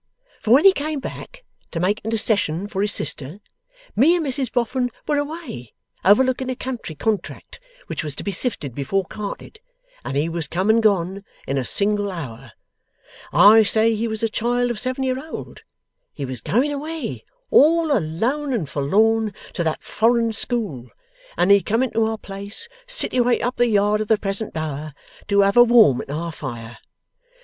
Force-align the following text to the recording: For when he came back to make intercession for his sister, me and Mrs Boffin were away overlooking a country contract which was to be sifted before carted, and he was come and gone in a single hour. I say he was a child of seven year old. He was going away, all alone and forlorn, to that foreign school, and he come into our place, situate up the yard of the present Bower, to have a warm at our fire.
For 0.41 0.49
when 0.49 0.63
he 0.65 0.71
came 0.71 0.99
back 0.99 1.43
to 1.69 1.79
make 1.79 2.01
intercession 2.03 2.67
for 2.67 2.81
his 2.81 2.91
sister, 2.91 3.37
me 3.95 4.15
and 4.15 4.25
Mrs 4.25 4.51
Boffin 4.51 4.89
were 5.07 5.17
away 5.17 5.75
overlooking 6.03 6.49
a 6.49 6.55
country 6.55 6.95
contract 6.95 7.59
which 7.85 8.03
was 8.03 8.15
to 8.15 8.23
be 8.23 8.31
sifted 8.31 8.73
before 8.73 9.05
carted, 9.05 9.59
and 10.03 10.17
he 10.17 10.27
was 10.27 10.47
come 10.47 10.71
and 10.71 10.81
gone 10.81 11.23
in 11.47 11.59
a 11.59 11.63
single 11.63 12.11
hour. 12.11 12.53
I 13.31 13.61
say 13.61 13.93
he 13.93 14.07
was 14.07 14.23
a 14.23 14.27
child 14.27 14.71
of 14.71 14.79
seven 14.79 15.03
year 15.03 15.23
old. 15.23 15.61
He 16.15 16.25
was 16.25 16.41
going 16.41 16.73
away, 16.73 17.23
all 17.51 17.95
alone 17.95 18.53
and 18.53 18.67
forlorn, 18.67 19.35
to 19.53 19.63
that 19.63 19.83
foreign 19.83 20.33
school, 20.33 20.89
and 21.37 21.51
he 21.51 21.61
come 21.61 21.83
into 21.83 22.05
our 22.05 22.17
place, 22.17 22.67
situate 22.87 23.43
up 23.43 23.57
the 23.57 23.67
yard 23.67 24.01
of 24.01 24.07
the 24.07 24.17
present 24.17 24.51
Bower, 24.51 24.95
to 25.27 25.41
have 25.41 25.57
a 25.57 25.63
warm 25.63 26.01
at 26.01 26.09
our 26.09 26.31
fire. 26.31 26.79